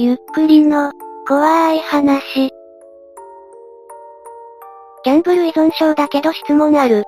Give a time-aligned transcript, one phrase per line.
[0.00, 0.92] ゆっくりの、
[1.26, 2.52] 怖い話。
[5.04, 7.02] ギャンブル依存症だけど質問ある。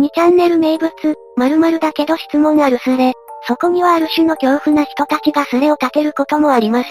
[0.00, 0.90] 2チャンネル名物、
[1.36, 3.12] 〇〇だけど質問あるスレ。
[3.46, 6.88] そこにはある種の恐怖な人たちがスレを立てることもあります。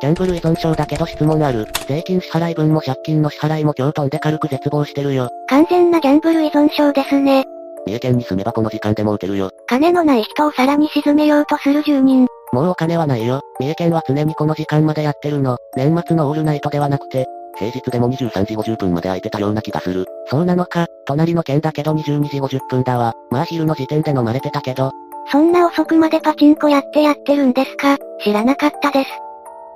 [0.00, 1.68] ギャンブル依存症だけど質問ある。
[1.86, 5.30] 税金支払い分も借金の支払いも今日飛んで軽く絶望してるよ。
[5.46, 7.44] 完全なギャンブル依存症ですね。
[7.86, 9.52] 三重県に住めばこの時間でも打てるよ。
[9.68, 12.26] 金のない人をさらに沈めようとする住人。
[12.52, 13.40] もうお金はないよ。
[13.60, 15.56] 三重県は常にこの時間までやってるの。
[15.74, 17.26] 年末のオールナイトではなくて、
[17.58, 20.04] 平日でも23時50分まで空いてたような気がする。
[20.26, 23.14] そうなのか、隣の県だけど22時50分だわ。
[23.30, 24.90] まあ昼の時点で飲まれてたけど。
[25.30, 27.96] そんな遅くまでパチンコやってやってるんですか？
[28.22, 29.08] 知らなかったです。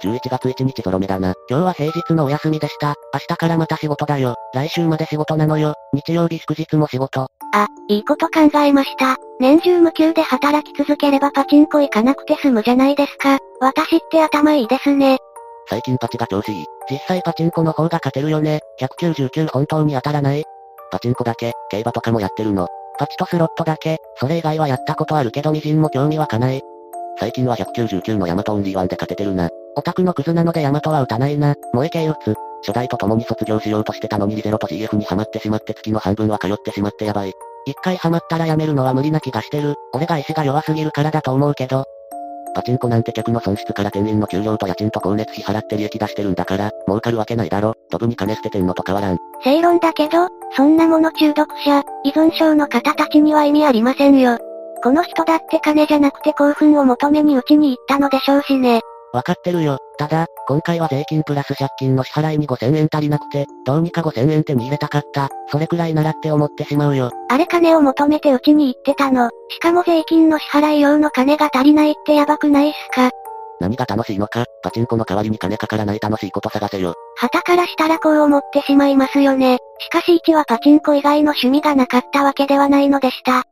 [0.02, 1.32] 11月1日ゾロ目だな。
[1.48, 2.94] 今日は平日のお休みでした。
[3.14, 4.34] 明日からまた仕事だよ。
[4.52, 5.74] 来週まで仕事なのよ。
[5.94, 7.28] 日曜日祝日も仕事。
[7.56, 9.16] あ、いいこと考えました。
[9.40, 13.38] 年中無休で働き続ければパチンコ行かなくて済むじゃないですか。
[13.60, 15.18] 私って頭いいですね。
[15.68, 16.64] 最近パチが調子いい。
[16.90, 18.60] 実際パチンコの方が勝てるよね。
[18.80, 20.44] 199本当に当たらない
[20.90, 22.68] パチンコだけ、競馬とかもやってるの。
[22.98, 26.62] パチとスロットだけ、それ以外はやったことあるけど微塵も興味湧かない。
[27.18, 29.48] 最近は199のヤマトオンリーワンで勝ててるな。
[29.76, 31.54] オタクのクズなのでヤマトは打たないな。
[31.72, 32.34] 萌え系打つ。
[32.66, 37.32] 初代と共に卒業しようとしてたのにリゼロと GF にハマってしまって月の半分は通ってしまってやばい。
[37.66, 39.74] 一回ハマったらやめるのは無理な気がしてる。
[39.92, 41.84] 俺が意志が弱すぎるからだと思うけど。
[42.54, 47.74] パチンコなんて客の損失から店員の給料と家賃と光熱費払って利益出してるんだから、儲かるわけないだろ。
[47.90, 49.18] ドブに金捨ててんのと変わらん。
[49.42, 54.38] 正論だけど、そんなもの中毒者、依存症の方たちには意味ありませんよ。
[54.82, 58.80] この人だって金じゃなくて興奮を求めにうちに行ったのでしょうしね。
[59.16, 59.78] わかってるよ。
[59.98, 65.30] ただ、今回は税金プラス借金の支払いに5000円足りなくて、どうにか5000円手に入れたかった。
[65.50, 67.10] それくらいならって思ってしまうよ。
[67.30, 69.30] あれ金を求めてうちに行ってたの。
[69.48, 73.10] しかも税金の支払い用の金が足りないってやばくないっすか
[73.58, 76.92] 何が楽しいのか、パチンコの代わりに金かからない楽しいこと探せよ。
[77.16, 79.60] 旗からしたらこう思ってしまいますよね。
[79.78, 83.44] しかし1はパチンコ以外の趣味がなかったわけではないのでした。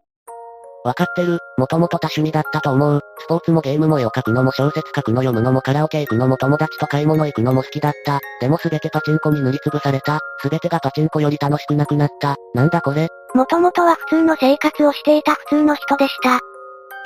[0.84, 1.38] わかってる。
[1.56, 3.00] もともと多趣味だったと思う。
[3.18, 8.20] スポーツもゲームも絵を描くのも小説書くの読むのもカラオケ行くのも友達と買い物行くのも好きだった。
[8.42, 10.20] でもすべてパチンコに塗りつぶされた。
[10.42, 12.36] すべてがパチンコより楽しくなくなった。
[12.52, 13.08] なんだこれ？
[13.34, 16.38] もともとは普通の生活をしていた普通の人でした。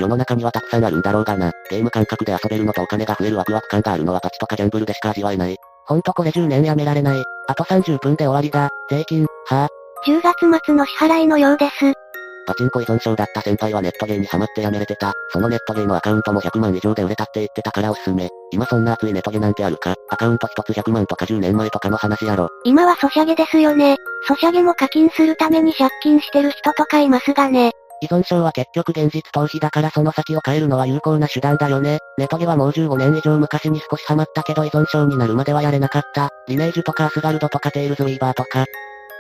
[0.01, 1.53] 世の中にはたくさんあるんだろうがな。
[1.71, 5.57] ゲーム感覚で遊べるのとお金が増えるワクワク感があるのはパチとかギャンブルでしか味わえない。
[5.87, 7.23] ほんとこれ10年やめられない。
[7.47, 8.71] あと30分で終わりだ。
[8.91, 11.95] 税金、はぁ、10月末の支払いのようです。
[12.49, 15.13] パチンコ依存症だった先輩はネットゲーにハマってやめれてた。
[15.31, 18.31] そのネットゲーのアカウントも100万以上で売れたって言ってたからおすすめ。
[18.53, 19.95] 今そんな熱いネトゲなんてあるか？
[20.09, 22.49] アカウント一つ100万とか10年前とかの話やろ。
[22.65, 23.97] 今はソシャゲですよね。
[24.27, 27.73] ソシャゲも課金するために借金してる人とかいますがね。
[28.01, 31.99] 依存症は結局現実逃避だからその先を変えるのは有効な手段だよね。
[32.17, 36.31] ネトゲはもう15年以上昔に少しハマったけど依存症になるまではやれなかった。
[36.49, 38.65] リネージュとかアスガルドとかテイルズウィーバーとか。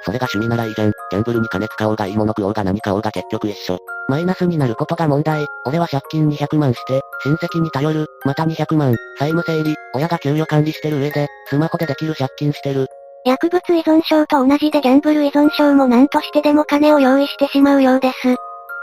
[0.04, 0.90] それが趣味ならいいじゃん。
[0.90, 3.78] ギャンブルに金使おうがいいもの食おうが何買おうが結局一緒。
[4.08, 5.46] マイナスになることが問題。
[5.66, 12.86] 俺は借金200万して、親戚に頼る、また200万、債務整理、親が給与管理してる上で、スマホでできる借金してる。
[13.24, 18.36] 薬物依存症と同じでギャンブル依存症も何としてでも金を用意してしまうようです。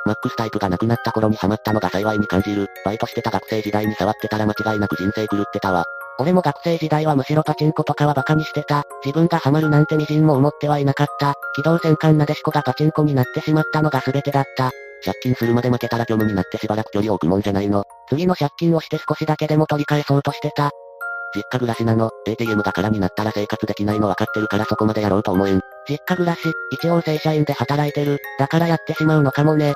[0.06, 2.68] マックスタイプがなくなった頃にハマったのが幸いに感じる。
[2.86, 5.84] バイトしてた学生時代に触ってたら間違いなく人生狂ってたわ。
[6.18, 8.84] 俺も学生時代はむしろパチンコとかはバカにしてた。
[9.04, 11.34] 自分がハマるなんて微塵も思ってはいなかった。
[11.56, 14.72] 機動戦艦なでしこがパチンコになってしまったのが全てだった。
[15.04, 17.84] 借金するまで負けたら虚無になってしばらく距離を置くもんじゃないの。
[18.10, 20.72] 次の借金をして少しだけでも取り返そうとしてた。
[21.36, 25.60] 実家暮らしなの、ATM が空になったら生活できないの分かってるからそこまでやろうと思えん。
[25.88, 26.40] 実家暮らし、
[26.72, 29.74] 一応正社員で働いてる、だからやってしまうのかもね。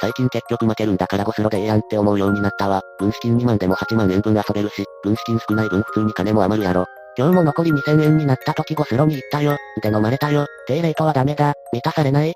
[0.00, 2.82] 最近結局負けるんだからゴスロでええやんって思うようになったわ。
[2.98, 6.86] 軍資金2万でも8万円分遊べるし、軍資金少ない分普通に金も余るやろ。
[7.16, 9.56] 今日も残り2000円になった時ゴスロに行ったよ。
[9.82, 10.46] で飲まれたよ。
[10.66, 11.54] 低レートはダメだ。
[11.72, 12.34] 満たされない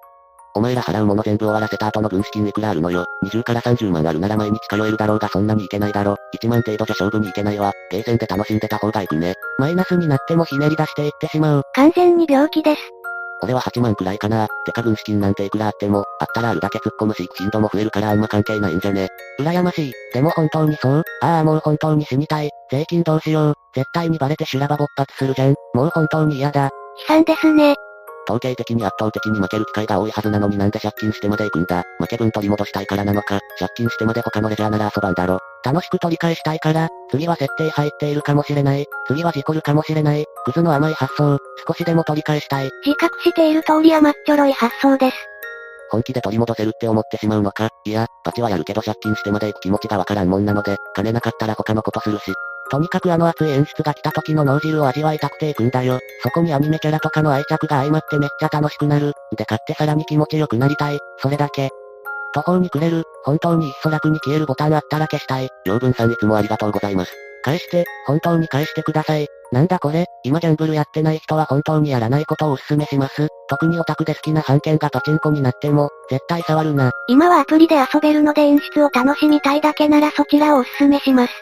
[0.54, 3.04] お前ら払うもの全部終わらせた後の軍資金いくらあるのよ。
[3.24, 6.16] 20から30万あるなら毎日通えるだろうがそんなにいけないだろ。
[6.40, 7.72] 1万程度じゃ勝負にいけないわ。
[7.90, 9.34] ゲーセンで楽しんでた方がいくね。
[9.58, 11.62] マイナスになってもひねり出していってしまう。
[11.74, 12.80] 完全に病気です。
[13.42, 14.48] 俺は8万くらいかな。
[14.64, 19.08] てか軍資金なんていくらあっても、あったらあるだけ突っ込むし、頻度も増えるからあんま関係ないんじゃね。
[19.40, 19.92] 羨ましい。
[20.12, 22.50] でも本当にそうああもう本当に死にたい。
[22.70, 23.54] 税金どうしよう。
[23.74, 25.54] 絶対にバレて修羅場勃発するじゃん。
[25.74, 26.64] もう本当に嫌だ。
[26.64, 26.70] 悲
[27.06, 27.74] 惨ですね。
[28.28, 31.82] 統計的に圧倒的に負ける機会が多いはずなのになんで借金してまで行くんだ。
[31.98, 35.38] 負け分取り戻したいからなのか、借金してまで他のレジャーなら遊ばんだろ。
[35.64, 38.84] 楽しく取り返したいから、次は設定入っているかもしれない。
[39.06, 40.26] 次は事故るかもしれない。
[40.48, 42.70] クズの甘い発想、少しでも取り返したい。
[42.86, 45.16] 自覚している通り甘っちょろい発想です。
[45.90, 47.68] 本気で取り戻せるって思ってしまうのか？
[47.84, 52.32] いや、パチはやるけど借金してまで行く気持ちがわからんもんなので、金なかったら他のことするし、
[52.70, 55.98] とにかくあの熱い演出が来た時の脳汁を味わいたくていくんだよ。
[56.22, 59.12] そこにアニメキャラとかの愛着が相まってめっちゃ楽しくなる。
[59.36, 60.98] で買ってさらに気持ちよくなりたい。
[61.18, 61.70] それだけ。
[62.34, 65.48] 途方に暮れる、本当にいっそ楽に消えるボタンあったら消したい。
[65.64, 67.12] 養分さんいつもありがとうございます。
[67.42, 69.26] 返して、本当に返してください。
[69.50, 73.28] なんだこれ、今ギャンブルやってない人は本当にやらないことをお勧めします。
[73.48, 76.90] 特にオタクで好きな半券がパチンコになっても、絶対触るな。
[77.08, 81.32] 今はアプリで遊べるので演出を楽しみたいだけならそちらをお勧めします。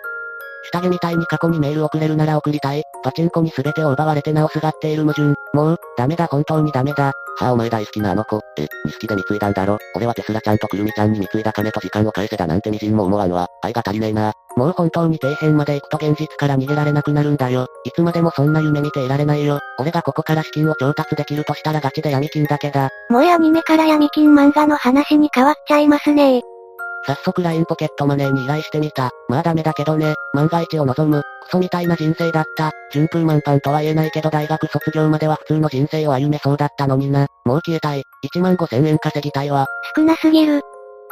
[0.73, 2.83] 下着みたいに過去にメール送れるなら送りたい。
[3.03, 5.35] パチンコに全てを奪われてなおすがっている矛盾。
[5.55, 7.13] もう、ダメだ本当にダメだ。
[7.39, 8.41] はあお前大好きなあの子。
[8.59, 9.79] え、錦で貢いだんだろ。
[9.95, 13.47] 俺はテスラちゃんとくるみちゃんに貢いだ金と時間を返せだなんてみじんも思わんわ。
[13.63, 14.33] 愛が足りねえな。
[14.57, 17.67] もう本当に底辺まで行くと現実から逃げられなくなるんだよ。
[17.85, 19.61] いつまでもそんな夢見ていられないよ。
[19.79, 22.89] 俺がここから資金を調達できるとしたらガチで闇金だけだ。
[23.11, 26.43] もうアニメから闇金漫画の話に変わっちゃいますね
[27.05, 29.11] 早速 LINE ポケットマネーに依頼してみた。
[29.29, 31.23] まあダメだけどね、万が一を望む。
[31.45, 32.73] クソみたいな人生だった。
[32.93, 37.27] 順風満帆とは言えないけど大学卒業までは普通の人生を歩めそうだったのにな。
[37.45, 38.03] もう消えたい。
[38.35, 39.67] 1万5千円稼ぎたいわ。
[39.95, 40.63] 少なすぎる。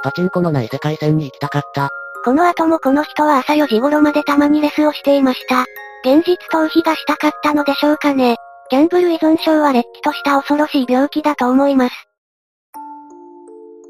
[0.02, 1.90] パチンコのない世界線に行きたかった。
[2.24, 5.66] この後もこの人は朝4時頃までたまにレスをしていました。
[6.04, 8.36] 現実逃避がしたかったのでしょうかね。
[8.70, 11.94] ギャンブル依存症は劣気とした恐ろしい病気だと思います。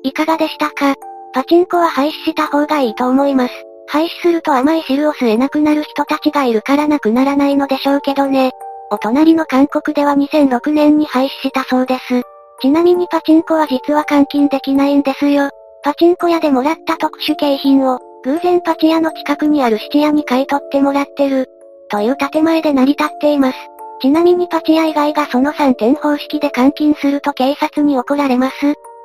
[0.02, 0.94] いかがでしたか？
[1.32, 3.54] パチンコは廃止した方がいいと思います。
[3.86, 8.50] 廃止すると甘い汁を吸えなくなる人たちがいるからなくならないのでしょうけどね。
[8.90, 12.22] お隣の韓国では2006年に廃止したそうです。
[12.60, 15.50] ちなみにパチンコは実は換金できないんですよ。
[15.84, 21.46] パチンコ屋でもらった特殊景品を、偶然パチ屋の近くにある質屋に買い取ってもらってる。
[21.90, 23.58] という建前で成り立っています。
[24.00, 28.54] ちなみにパチ屋以外がその3点方式で換金すると警察に怒られます。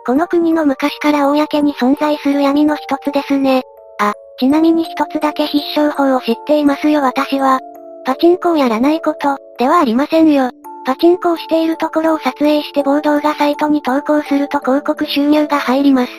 [0.05, 3.63] この国の昔から公に存在する闇の一つですね。
[3.99, 7.59] あ、ちなみに一つだけ必勝法を知っていますよ私は。
[8.05, 10.49] パチンコをやらないこと、ではありませんよ。
[10.85, 16.11] パチンコをしているところを撮影して暴動画サイトに投稿すると広告収入が入ります。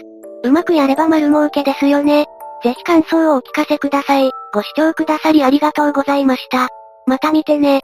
[0.45, 2.27] うまくやれば丸儲けですよね。
[2.63, 4.31] ぜひ感想をお聞かせください。
[4.53, 6.69] ご視聴くださりありがとうございました。
[7.07, 7.83] また見てね。